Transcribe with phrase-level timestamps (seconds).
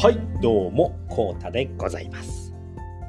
[0.00, 2.54] はいどうもこうたでございます。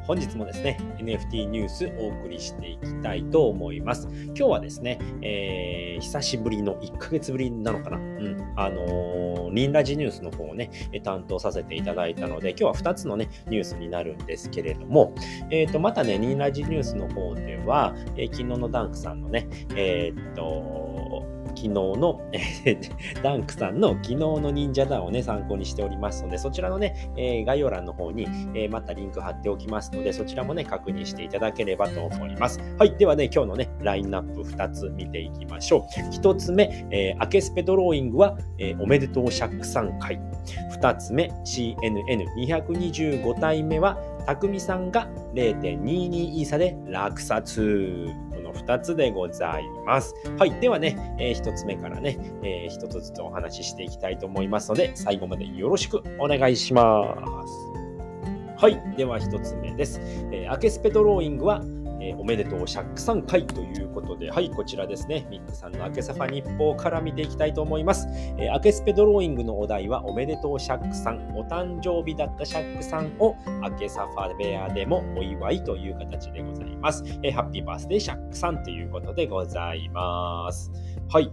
[0.07, 4.07] 本日もですね NFT ニュースお送りしていきたいと思います。
[4.09, 7.97] 今日はですね、えー、久しぶりの1ヶ月ぶりなのかな。
[7.97, 10.71] うんあのー、リンラジニュースの方をね
[11.03, 15.13] 担当させていただいたので今日は2つのねニュースになるんですけれども
[15.51, 20.43] えっ、ー、とまたねリンラジニュースの方では、えー、昨日のダンクさんのねえっと
[21.59, 22.21] 昨日の、
[23.21, 32.61] ダンクさんの昨日の忍者団をね、参考にしておりますので、そちらのね、えー、概要欄の方に、えー、またリンク貼っておきますので、そちらもね、確認していただければと思います。
[32.77, 32.95] はい。
[32.97, 35.81] ではね、今日のね、ラインナップ2つ見ていきましょう。
[36.11, 40.17] 1つ目、えー、アケスペドローイングは、えー、おめでとう釈散会。
[40.79, 48.07] 2つ目、CNN225 体目は、匠さんが0.22イーサで落札。
[48.69, 50.13] 2つでございます。
[50.37, 50.51] はい。
[50.59, 57.15] ではね、えー、1つ目からね、えー、1つずつお話ししていきたいと思いますので、最後までよろしくお願いしま
[57.47, 58.63] す。
[58.63, 58.79] はい。
[58.95, 59.99] では1つ目です。
[60.31, 61.63] えー、アケスペトローイングは、
[62.01, 68.07] えー、おめでとう釈散会ということで、はい、こちらですね、ミックさんの明けサファ日報から見ていきたいと思います。
[68.37, 77.03] えー、明けスペドローイングのお題は、おめでとう釈散、お誕生日だった釈散を明けサファベアでもお祝いという形でございます。
[77.23, 80.71] えー、ハッピーバースデー釈散ということでございます。
[81.09, 81.31] はい。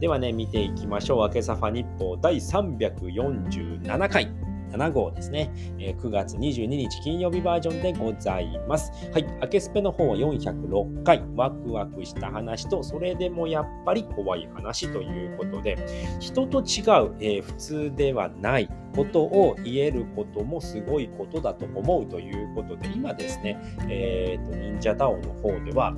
[0.00, 1.18] ではね、見ていきましょう。
[1.28, 4.51] 明けサファ日報第347回。
[4.72, 8.92] 7号ですね、えー、9月22日金曜日バージョンでございます。
[9.12, 15.76] はい、アケスペの方は406回、ワクワクした話と、それでもやっぱり怖い話ということで、
[16.20, 25.94] 人と違う、えー、普通ではないことを言えることもすごいことだと思うということで、今ですね、えっ、ー、と、忍者ダオの方では、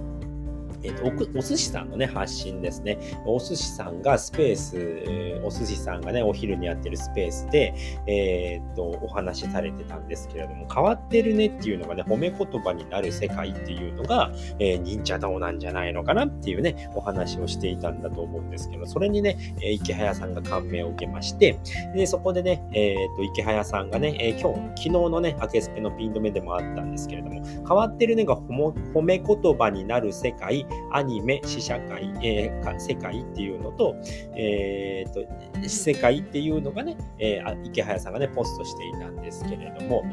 [0.84, 2.98] えっ、とお、お寿司さんのね、発信ですね。
[3.26, 7.74] お寿司さんがスペース、お寿司さんがね、お昼にやってるスペースで、
[8.06, 21.58] えっ、と、お話しされてたんですけれども、変わってるねっていうのがね、褒め言葉になる世界っていうのが、えー、忍者道なんじゃないのかなっていうね、お話をしていたんだと思うんですけど、それにね、え池早さんが感銘を受けまして、
[21.94, 33.94] で、そこでね、えっ、と、池早さんがね、え今日、昨日のね、アケスペのピン止めでもあったんですけれども、変わってるねが褒め言葉になる世界、アニメ、試写会、えー、世界っていうのと、
[34.36, 40.04] えー、と、世界っていうのがね、えー、池早さんがね、ポストしていたんですけれども、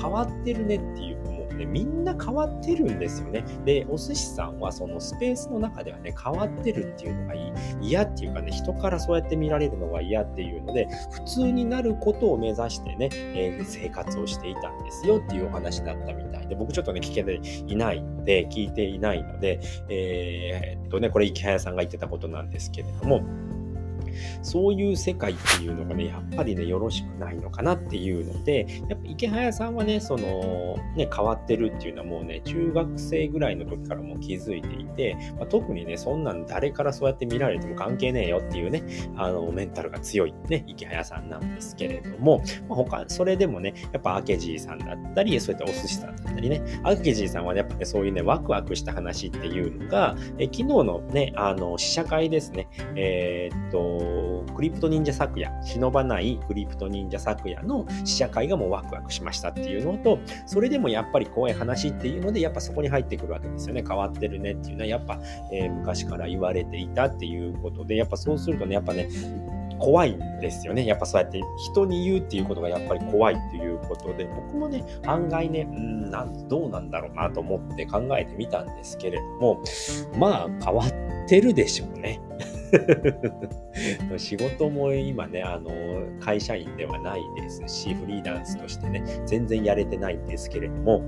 [0.00, 3.44] 変わってるねっていうね、みんな変わってるんですよね。
[3.64, 23.22] で、お寿司さんはそのスペースの中ではね、変わってるっていうのがいい嫌っていうかね、人からそうやって見られるのが嫌っていうので、普通になることを目指してね、えー、生活をしていたんですよっていうお話だったみたいで、僕ちょっとね、聞けていないので、聞いていないので、えー、っとね、これ池早さんが言ってたことなんですけれども、
[24.42, 38.82] そういう世界っていうのがね、やっぱりね、よろしくないのかなっていうので、やっぱ池早さんはね、その、ね、変わってるっていうのはもうね、中学生ぐらいの時からもう気づいていて、まあ、特にね、そんなん誰からそうやって見られても関係ねえよっていうね、
[39.16, 53.98] あの、メンタルが強いね、池早さんなんですけれども、まあ、他、それでもね、やっぱ明治さんだったり、そういったお寿司さんだったりね、明治さんはね、やっぱね、そういうね、ワクワクした話っていうのが、え昨日のね、あの、試写会ですね、えー、っと、
[54.54, 63.84] クリプト忍者昨夜、忍ばないクリプト忍者昨夜の試写会がもうワクワクしましたっていうのと、それでもやっぱり怖い話っていうので、やっぱそこに入ってくるわけですよね。
[63.86, 65.18] 変わってるねっていうのは、やっぱ、
[65.52, 69.08] えー、昔から言われていたっていうことで、やっぱそうするとね、やっぱね、
[69.78, 70.86] 怖いんですよね。
[70.86, 79.62] やっぱそうやって人に言うっていうことがやっぱり怖いっていうことで、僕もね、案外ね、うんなんどうなんだろうなと思って考えてみたんですけれども、
[80.18, 82.20] まあ変わってるでしょうね。
[84.18, 85.70] 仕事も今ね、あの、
[86.20, 91.02] 会社員ではないですし、フリーランスとしてね、全然やれてないんですけれども、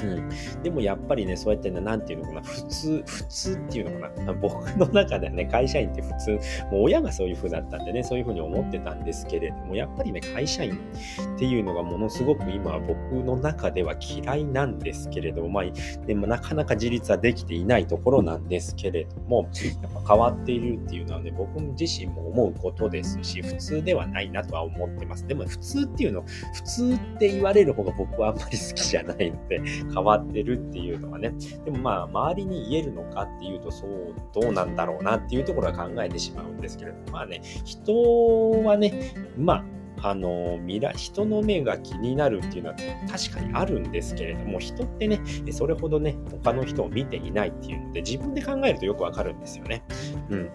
[0.00, 0.62] うん。
[0.62, 6.30] でもやっぱりね、そうやってね、なんていうのかな、普通、普通っていうのかな、 僕の中ではね、会社員って普通、
[6.70, 15.64] もう親がそういう風だったんでね、そういう風に思ってたんですけれども、やっぱりね、会社員っていうのがものすごく今は僕の中では嫌いなんですけれども、まあ、
[16.06, 19.48] でもなかなか自立はできていないところなんですけれども、
[19.82, 25.26] やっぱ変わっているっていうのはね、僕自身も思うことですし、普通ではないなとは思ってます。
[25.26, 26.22] でも普通っていうの、
[26.54, 29.60] 普通って言われる方が僕はあんまり好きじゃないので、
[29.92, 31.34] 変わってるっていうのはね、
[31.64, 39.64] でもまあ、周りに言えるのかっていうと、そう、どうなんだろうなっていうところは考えてしまうんですけれども、まあね、人はね、まあ、
[40.02, 42.76] あの未来人の目が気になるっていうのは
[43.10, 45.20] 確かにあるんですけれども人ってね
[45.50, 49.82] それほどね他の人を見ていないっていうので自分で考えるとよくわかるんですよね。
[50.28, 50.50] うん。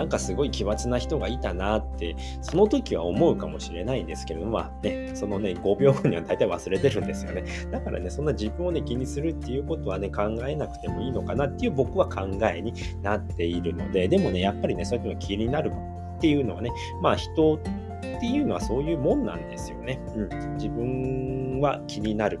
[0.00, 7.44] なんかすごい奇抜な人がいたなって、その時は思うかもしれないんですけれども、まあね、そのね、5秒後には大体忘れてるんですよね。
[7.70, 15.70] だからね、そんな自分をね、気にするっていうことはね、考えなくてもいいのかなっていう僕は考えになっているので、でもね、やっぱりね、そういうのが気になる
[16.16, 16.70] っていうのはね、
[17.02, 20.00] まあ人っていうのはそういうもんなんですよね。
[20.16, 22.40] うん、自分は気になる。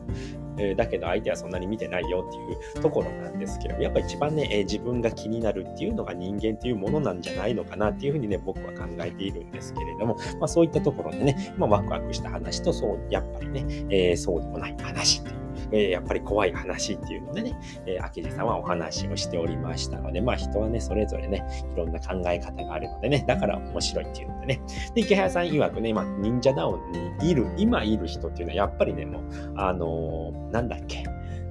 [0.60, 15.39] え、だけど相手はそんなに見てないよっていうところなんですけど、やっぱ一番ね、え、自分が気になるっていうのが人間っていうものなんじゃないのかなっていうふうにね、僕は考えているんですけれども、まあそういったところでね、まあワクワクした話と、そう、やっぱりね、えー、そうでもない話っていう
[15.72, 21.44] え、やっぱり怖い話っていうのでね、えー、明治さんはお話をしておりましたので、まあ人はね、それぞれね、
[21.74, 24.60] いろんな考え方があるのでね、だから面白いっていうのでね。
[24.94, 29.22] で、池早さん曰くね、まあ忍者ダウンにいる、今いる人っていうのはやっぱりね、もう、
[29.56, 31.04] あのー、なんだっけ、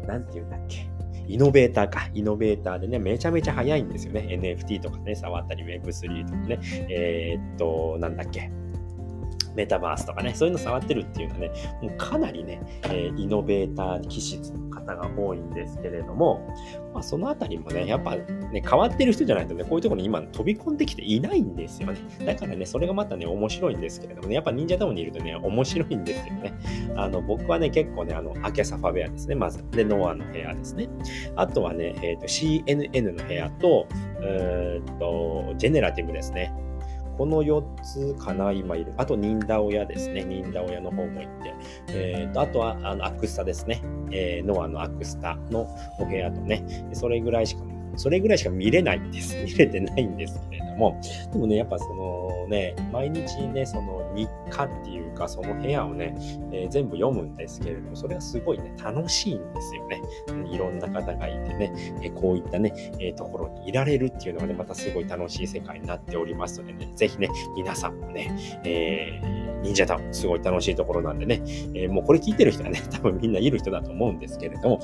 [0.08, 0.90] なんて言うんだっけ。
[1.30, 2.10] イノベーターか。
[2.16, 4.22] イノベーターでね、めちゃめちゃ早いんですよね。
[4.32, 6.60] NFT とかね、触ったり Web3 とかね。
[6.90, 8.52] えー、っと、なんだっけ。
[9.56, 11.52] メタバースとかね、そういうの触ってるっていうのはね、
[11.82, 16.48] もうかなりね、えー、イノベーター気質の方が多いんですけれども、
[16.94, 22.00] まあ、そのあたりもね、やっぱね、変わってる人じゃないとね、こういうところに今飛び込んできていないんですよね。
[22.26, 26.54] だからね、それがまたね、面白いんですけれどもね、やっぱ忍者ダウンにいるとね、面白いんですよね。
[26.96, 29.64] あの、僕はね、結構ね、あの、アケサファ部屋ですね、まず。
[29.72, 30.90] で、ノアの部屋ですね。
[31.36, 33.88] あとはね、えっ、ー、と、CNN の部屋と、
[34.22, 36.54] えっと、ジェネラティブですね。
[37.20, 38.94] この4つかな、今いる。
[38.96, 40.24] あと、忍田親ですね。
[40.24, 41.54] 忍田親の方も行って。
[41.90, 43.82] えー、と、あとは、あの、アクスタですね。
[44.10, 45.68] えー、ノアのアクスタの
[46.00, 46.64] お部屋とね。
[46.94, 47.64] それぐらいしか、
[47.96, 49.36] それぐらいしか見れないんです。
[49.44, 51.00] 見れてないんですけれども。
[51.32, 56.16] でもね、やっぱそのね、毎日ね、その日課っていうか、その部屋をね、
[56.52, 60.02] えー、全部読むんですけれども、それはすごいね、楽しいんですよね。
[60.52, 61.72] いろんな方がいてね、
[62.02, 71.42] えこういったね、えところにいられるっていうのがね、またすごい楽しい世界になっておりますのでね、ぜひね、皆さんもね、えー、忍者タウン、すごい楽しいところなんでね、
[71.74, 74.80] え、もうこれ聞いてる人はね、多分みんないる人だと思うんですけれども、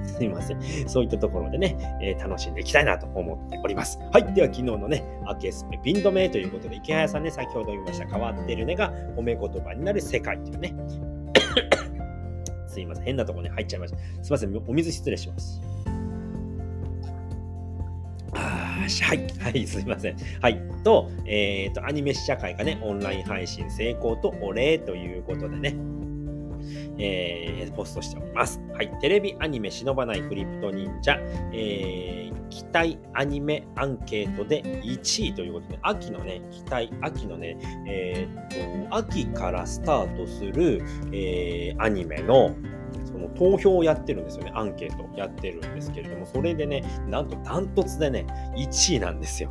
[0.04, 0.60] すいません。
[0.88, 3.98] そういったところでね、えー、楽しんでいきたいなと思っております。
[4.12, 4.34] はい。
[4.34, 10.74] では、昨日のね、アケスペピン止めということで、池早さんね、先ほど言いました、変わってるねが褒め言葉になる世界というね。
[12.66, 13.04] すいません。
[13.04, 13.98] 変なところに入っちゃいました。
[14.22, 14.56] すいません。
[14.66, 15.60] お水失礼します。
[18.32, 19.26] はい。
[19.38, 20.16] はい、すいません。
[20.40, 20.60] はい。
[20.84, 25.74] と、えっ、ー、と、アニメ試写会がね、オンライン配信成功とお礼ということでね、
[27.00, 28.60] えー、ポストしております。
[28.74, 28.90] はい。
[29.00, 31.18] テレビアニメ忍ばないクリプト忍者、
[31.52, 37.56] えー、期待アニメアンケートで1位ということで、秋のね、期待、秋のね、
[37.86, 40.82] えー、っと、秋からスタートする、
[41.12, 42.54] えー、アニメの、
[43.04, 44.52] その投票をやってるんですよね。
[44.54, 48.26] アンケートやってるんですけれども、それでね、なんとダントツでね、
[48.56, 49.50] 1位なんですよ。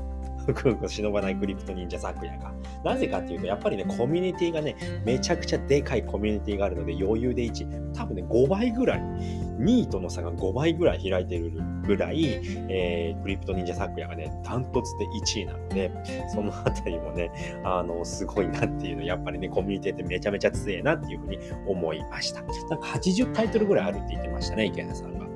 [0.53, 2.51] 忍ばないクリプト忍者昨夜が。
[2.83, 4.75] なぜかっていうと、やっぱりね、コミュニティがね、
[5.05, 11.51] めちゃくちゃでかいコミュニティがあるので、余裕で1、多分ね、5倍ぐらい、2位との差が5倍ぐらい開いてる
[11.85, 12.25] ぐらい、
[12.69, 15.91] えー、クリプト忍者昨夜がね、ダントツで1位なので、
[16.33, 17.31] そのあたりもね、
[17.63, 22.41] あの、すごいなっていうの、やっぱりね、コミュニティってめちゃめちゃ強いなっていうふうに思いました。
[22.41, 25.28] なんか80タイトルぐらいあるって言ってましたね、池原さんが。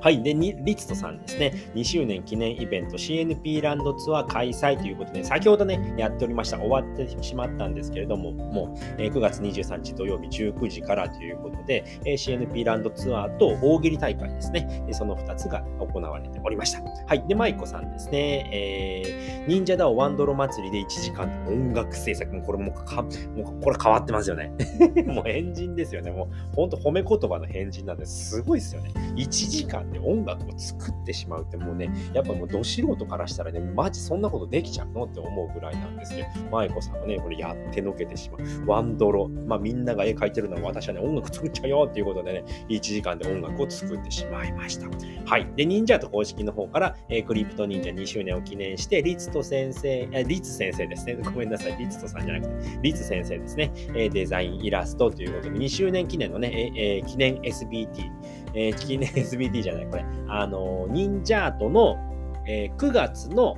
[0.00, 0.22] はい。
[0.22, 1.70] で、リツトさんですね。
[1.74, 6.58] 2周年記念イベント CNP ランドツアー開催ということで、先ほどね、やっておりました。
[6.58, 14.86] 終わってしまったんですけれども、もう、9月23日土曜日19時からということで、CNP ランドツアーと大喜利大会ですね。
[14.92, 16.82] その2つが行われておりました。
[17.06, 17.26] はい。
[17.26, 18.50] で、マイコさんですね。
[18.52, 22.32] えー、忍者ダオワンドロ祭りで1時間音楽制作。
[22.32, 23.08] もうこれもか、も
[23.58, 24.52] うこれ変わってますよね。
[25.06, 26.10] もう変人ですよね。
[26.10, 28.92] もう本当褒め言葉の変人なんですごいですよね。
[29.16, 38.66] 1時間で音楽を作ってしまうってもうね、やっぱもうど素人からしたらね、マジそんなことできちゃうのって思うぐらいなんですけど、舞子さんがね、これやってのけてしまう。
[38.66, 39.28] ワンドロ。
[39.28, 44.86] まあみんなが絵描いてるのは私はね、音楽作っちゃうよっていうことでね、1時間で音楽を作ってしまいました。
[45.26, 45.46] はい。
[45.56, 51.16] で、忍者と公式の方から、えー、クリプト忍者2周年を記念して、リツト先生、えリツ先生ですね。
[51.24, 51.76] ごめんなさい。
[51.78, 53.72] リツトさんじゃなくて、リツ先生ですね。
[53.94, 58.10] えデザイン、イラストということで、2周年記念のね、えー、記念 SBT、
[58.54, 60.04] えー、記念 SBT じゃない、これ。
[60.28, 61.96] あの、忍者アートの、
[62.46, 63.56] えー、9月の、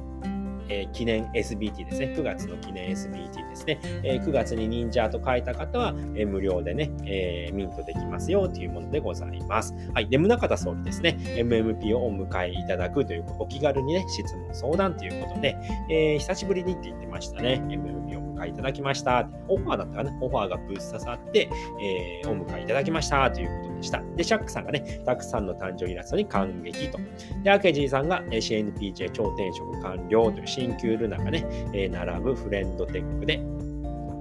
[0.68, 2.14] えー、記念 SBT ですね。
[2.16, 3.80] 9月の記念 SBT ですね。
[4.02, 9.74] えー、9月に忍者と書いた方は、えー、無料でね、えー、ミントできますよというものでございます。
[9.94, 10.08] はい。
[10.08, 11.16] で、宗像総理ですね。
[11.36, 15.56] MMP をお迎えいただくという、お気軽にね、質問、相談ということで、
[15.90, 17.62] え、久しぶりにって言ってましたね。
[17.68, 19.28] MMP を迎えいただきました。
[19.48, 20.18] オファーだったかな？
[20.20, 21.50] オファーがぶっ刺さって、
[21.82, 24.02] えー、お迎えいただきましたということでした。
[24.16, 26.98] で、シャックさんがね、たくさんの誕生イラストに感激と。
[27.42, 31.44] で、アケジーさんが CNPJ 超転職完了という新旧ルナがね、
[31.90, 33.40] 並ぶフレンドテックで、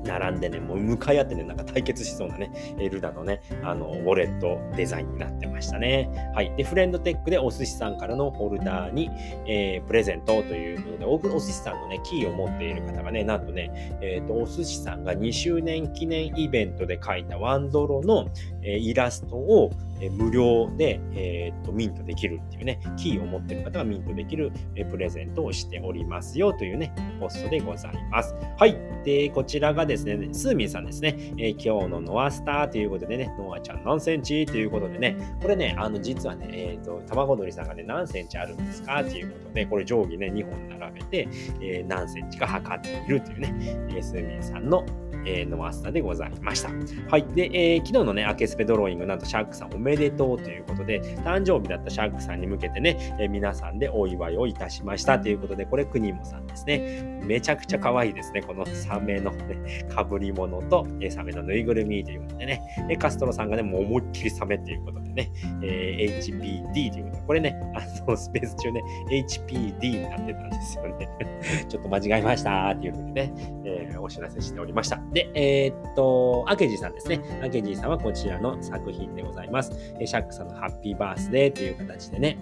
[0.08, 2.52] 並んでね、もう向かい合ってね、なんか対決しそうなね、
[2.92, 6.10] ルダのね、あの、ウォレットデザインになってましたね。
[6.34, 6.54] はい。
[6.56, 9.10] で、フレンドテックでお寿司さんからのフォルダーに、
[9.46, 18.30] えー、プレゼントということでお、お寿司さんのね、キーを持っている方がね、なんとね、えっ、ー、と、お寿司さんが2周年記念イベントで描いたワンドロの、
[18.64, 28.36] えー、イラストを、え無料で、えー、とミントできるっていうね、キーを持ってる方はミントできる、えプレゼントをしておりますよというね、ポストでございます。
[28.58, 28.78] はい。
[29.04, 41.28] で、こちらがですね、スーミンさんですね、えー、今日のノアスターということでね、ノアちゃん何センチということでね、これね、あの、実はね、えっ、ー、と、卵鳥さんがね、何センチあるんですかということで、これ定規ね、2本並べて、
[41.62, 43.54] えー、何センチか測っているというね、
[43.96, 44.86] えスーミンさんの
[45.28, 46.70] えー、のマスターでございました。
[47.10, 47.26] はい。
[47.36, 57.20] で、えー、昨日のね、アケスペドローイング、なんとシャークさんおめめでとうということで、誕生日だったシャークさんに向けてね、え、皆さんでお祝いをいたしましたということで、これ、クニモさんですね。
[57.26, 58.42] めちゃくちゃ可愛いですね。
[58.42, 71.10] このサメのね、かぶり物と、え、サメのぬいぐるみということでね、えカストロさんがね、もう思いっきりサメということでね、えー、HPD ということで、これね、あの、スペース中ね、HPD になってたんですよね。
[71.68, 73.34] ちょっと間違えましたっていうふうにね、
[73.66, 75.02] えー、お知らせしておりました。
[75.14, 77.22] で、えー、っと、アケジーさんですね。
[77.44, 79.72] アケジーさんはこちらの作品でございます。
[80.06, 82.38] シャックさんのハッピーバースデーという形でね、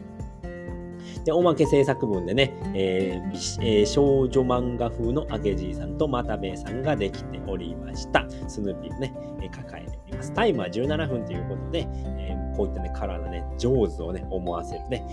[1.24, 8.26] で、おまけ制作文でね、えーえー、少女漫画風のアケジーさんと又兵衛さんができておりました。
[8.48, 10.34] スヌーピーをね、えー、抱えています。
[10.34, 11.88] タイムは17分ということで、
[12.20, 15.04] えー、こういったね、カラーなね、上手をね、思わせるね、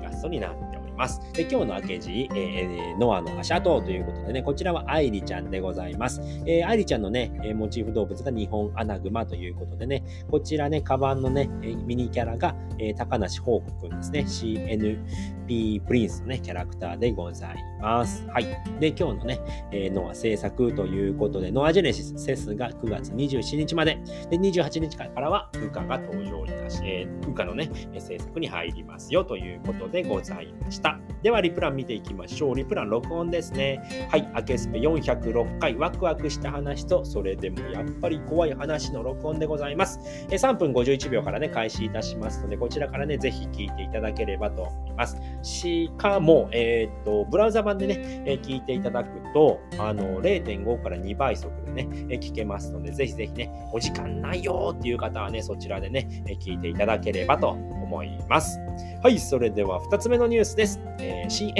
[0.00, 0.79] イラストになっております。
[1.00, 1.20] ます。
[1.32, 6.20] で、今日の明け字、えー、ノアの足跡ということでね、こちらはアイリちゃんでございます。
[6.46, 11.46] えー、アイリちゃんのね、モチーフ動物が日本アナグマということでね、こちらね、カバンのね、
[11.86, 14.20] ミニキャラが、えー、高梨宝子くんですね。
[14.20, 18.26] CNP プリンスのね、キャラクターでございます。
[18.28, 18.44] はい。
[18.78, 19.40] で、今日のね、
[19.72, 30.89] えー、ノア制作ということで、ノアジェネシスセスが9月27日まで、で、28日からは、ウカが登場いたし、えー、ウカのね、制作に入りますよということでございました。。
[31.22, 32.54] では、リプラン見ていきましょう。
[32.54, 34.08] リプラン録音ですね。
[34.10, 40.00] はい、アケスペ406回、ワクワクした話と、それでもやっぱり怖い話の録音でございます。
[40.30, 45.20] え3分51秒からね、開始いたしますので、こちらからね、ぜひ聞いていただければと思います。
[45.42, 57.50] しかも、えっ、と、ブラウザ版でね、え聞いていただくと、あの、0.5から2倍速でね、え聞けますので、ぜひぜひね、お時間ないよっていう方はね、そちらでね、え聞いていただければと
[57.90, 58.60] 思います。
[59.02, 60.69] はい、それでは2つ目のニュースです。
[60.98, 61.54] えー、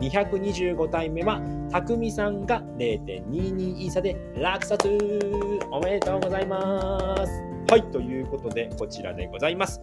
[0.00, 1.40] CNN225 体目は、
[1.70, 4.86] 匠さんが0.22イーサで落札
[5.70, 7.32] おめでとうございます。
[7.68, 9.80] はい、ということで、こちらでございます。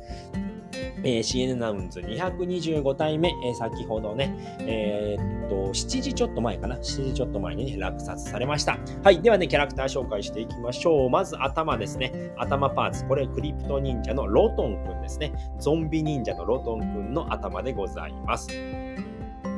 [1.03, 8.77] えー、CNN ナウンズ225体目、えー、先ほどね、えー、っと、7時ちょっと前かな ?7 時ちょっと前にね、落札されました。
[9.03, 9.22] はい。
[9.22, 11.10] ではね、キャラクター紹介していきましょう。
[11.10, 12.31] まず頭ですね。
[12.38, 13.05] 頭パーツ。
[13.05, 15.34] これ、クリプト忍者のロトンくんですね。
[15.60, 18.50] ゾンビ忍者のロトンくんの頭でございます。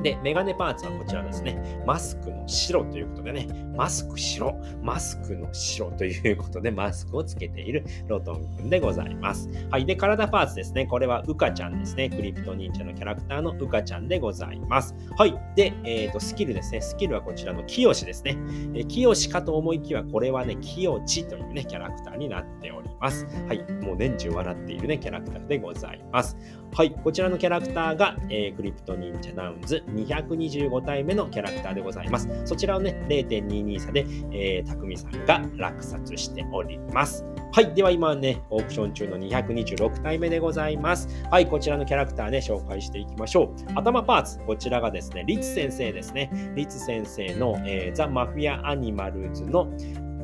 [0.03, 1.81] で、メガネパーツはこちらですね。
[1.85, 9.49] マスクの白ということでね、マスク白、マスクの白ということで、マスクをつけているロトン君でございます。
[9.71, 9.85] はい。
[9.85, 10.85] で、体パーツですね。
[10.85, 12.09] これはウカちゃんですね。
[12.09, 14.93] クリプト忍者のキャラクターのウカちゃんでございます。
[15.17, 15.33] はい。
[15.55, 16.81] で、えっ、ー、と、スキルですね。
[16.81, 18.37] スキルはこちらのキヨシですね。
[18.75, 23.25] えー、キヨシかと思いきや、これはね、キヨチというね、キャラクターになっております。
[23.47, 23.63] はい。
[23.81, 26.37] もう年中笑っているね、キャラクターでございます。
[26.75, 26.91] はい。
[26.91, 32.29] こちらのキャラクターが、えー、クリプト忍者ナウンズ225体目のキャラクターでございます。
[32.45, 37.25] そちらをね、0.22差で、えー、匠さんが落札しております。
[37.53, 37.73] はい。
[37.75, 41.07] では今ね、オークション中の226体目でございます。
[41.29, 41.47] はい。
[41.47, 43.71] こちらのキャラクターね、紹介していきましょう。
[43.75, 44.39] 頭パーツ。
[44.39, 46.31] こちらがですね、リツ先生ですね。
[46.55, 49.71] リツ先生の、えー、ザ・マフィア・アニマルズの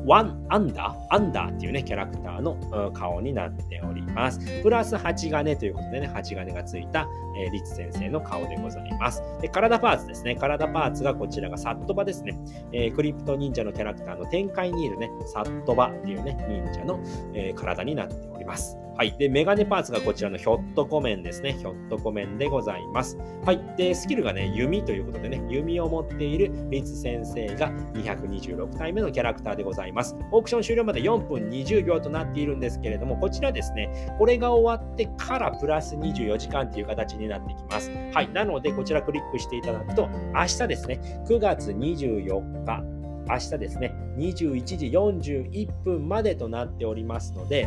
[0.06, 4.40] ワンアンダーアンダーっていうね、キャラクターの顔になっております。
[4.62, 7.06] プラス8金ということでね、8金がついた、
[7.38, 9.22] えー、リツ先生の顔でございます。
[9.40, 10.34] で、体パーツですね。
[10.36, 12.38] 体パーツがこちらがサットバですね。
[12.72, 17.00] えー、クリプト忍者のキャラクターの展開にいるね、サットバっていうね、忍者の、
[17.34, 18.76] えー、体になっております。
[19.00, 19.16] はい。
[19.16, 21.54] で、メガネパーツがこちらのひょっとこ面ですね。
[21.54, 23.16] ひょっとこ面でございます。
[23.46, 23.74] はい。
[23.78, 30.14] で、スキルがね、弓ということでね、弓を持っているリツ先生が226体目のキャラクターでございます。
[30.32, 37.90] オークション終了まで4分20秒となっているんですけれども、こちらですね、これが終わってからプラス24時間という形になってきます。
[38.12, 38.30] はい。
[38.34, 42.84] なので、こちらクリックしていただくと、明日ですね、9月24日、
[43.26, 47.66] 明日ですね、21時41分までとなっておりますので、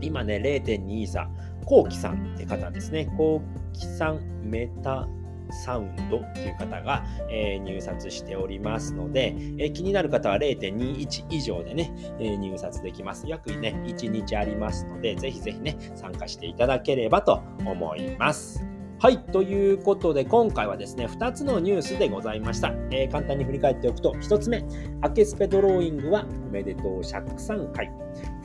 [0.00, 1.28] 今ね、0.2差、
[1.64, 5.08] コウキさんって方ですね、コウキさんメタ
[5.50, 13.26] サウンドという方が、えー、入札しておりますので、えー、気になる方は0.21以上でね、えー、入札できます。
[13.26, 18.64] 約ね、1日ありますので、ぜひぜひね、参加していただければと思います。
[19.00, 19.18] はい。
[19.18, 22.72] ということで、今回はですね、2つのニュースでございました。
[22.90, 24.64] えー、簡単に振り返っておくと、1つ目、
[25.02, 27.92] アケスペドローイングはおめでとう釈散会。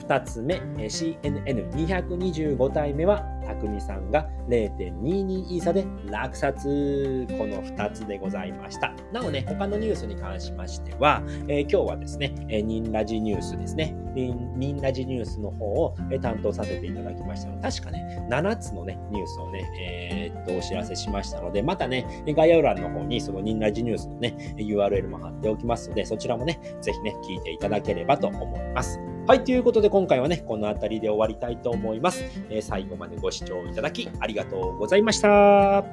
[0.08, 7.28] 2つ目、CNN225 体目は、匠さんが0.22イーサで落札。
[7.38, 8.94] この2つでございました。
[9.12, 29.00] なおね、他のニュースに関しましては、えー、今日はですね、えー、ニンラジニュースですね、ニンラジニュースの方を、担当させていただきましたので、確かね、7つのね、ニュースをね、えー、っと、お知らせしましたので、またね、概要欄の方にそのニンラジニュースのね、URL も貼っておきますので、そちらもね、ぜひね、聞いていただければと思います。
[29.26, 32.26] はい、ということで今回はね、この辺りで終わりたいと思います。
[32.50, 35.86] えー、最後までご視聴いただきありがとうございました。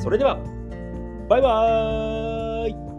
[0.00, 0.38] それでは、
[1.28, 2.93] バイバーイ